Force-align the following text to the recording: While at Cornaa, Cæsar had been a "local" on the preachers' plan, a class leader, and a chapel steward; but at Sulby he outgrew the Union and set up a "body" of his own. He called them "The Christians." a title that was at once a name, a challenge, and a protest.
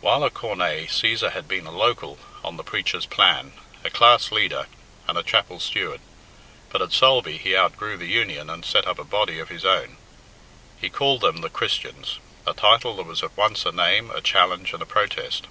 While 0.00 0.24
at 0.24 0.32
Cornaa, 0.32 0.86
Cæsar 0.86 1.32
had 1.32 1.48
been 1.48 1.66
a 1.66 1.72
"local" 1.72 2.20
on 2.44 2.56
the 2.56 2.62
preachers' 2.62 3.04
plan, 3.04 3.52
a 3.82 3.90
class 3.90 4.30
leader, 4.30 4.68
and 5.08 5.18
a 5.18 5.24
chapel 5.24 5.58
steward; 5.58 6.00
but 6.68 6.80
at 6.80 6.90
Sulby 6.92 7.36
he 7.36 7.56
outgrew 7.56 7.96
the 7.96 8.06
Union 8.06 8.48
and 8.48 8.64
set 8.64 8.86
up 8.86 9.00
a 9.00 9.02
"body" 9.02 9.40
of 9.40 9.48
his 9.48 9.64
own. 9.64 9.96
He 10.80 10.88
called 10.88 11.22
them 11.22 11.38
"The 11.40 11.50
Christians." 11.50 12.20
a 12.46 12.54
title 12.54 12.94
that 12.98 13.06
was 13.06 13.24
at 13.24 13.36
once 13.36 13.66
a 13.66 13.72
name, 13.72 14.08
a 14.12 14.20
challenge, 14.20 14.72
and 14.72 14.82
a 14.82 14.86
protest. 14.86 15.48